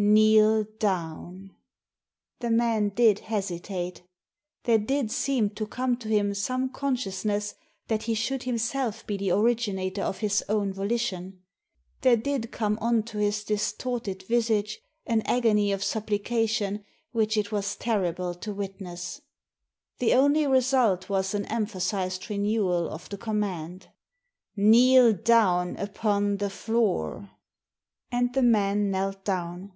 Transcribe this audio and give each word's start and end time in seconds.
"Kneel 0.00 0.62
down." 0.78 1.56
The 2.38 2.50
man 2.50 2.90
did 2.90 3.18
hesitate. 3.18 4.04
There 4.62 4.78
did 4.78 5.10
seem 5.10 5.50
to 5.56 5.66
come 5.66 5.96
to 5.96 6.06
him 6.06 6.34
some 6.34 6.68
consciousness 6.68 7.56
that 7.88 8.04
he 8.04 8.14
should 8.14 8.44
himself 8.44 9.04
be 9.08 9.16
the 9.16 9.32
originator 9.32 10.02
of 10.02 10.18
his 10.18 10.44
own 10.48 10.72
volition. 10.72 11.42
There 12.02 12.16
did 12.16 12.52
come 12.52 12.78
on 12.80 13.02
to 13.06 13.18
his 13.18 13.42
distorted 13.42 14.22
visage 14.22 14.78
an 15.04 15.22
agony 15.22 15.72
of 15.72 15.80
suppli 15.80 16.22
cation 16.22 16.84
which 17.10 17.36
it 17.36 17.50
was 17.50 17.74
terrible 17.74 18.34
to 18.36 18.54
witness. 18.54 19.20
The 19.98 20.14
only 20.14 20.46
result 20.46 21.08
was 21.08 21.34
an 21.34 21.44
emphasised 21.46 22.30
renewal 22.30 22.88
of 22.88 23.08
the 23.08 23.18
command. 23.18 23.88
Kneel 24.54 25.12
down 25.12 25.74
upon 25.76 26.36
the 26.36 26.50
floor." 26.50 27.32
And 28.12 28.32
the 28.32 28.42
man 28.42 28.92
knelt 28.92 29.24
down. 29.24 29.72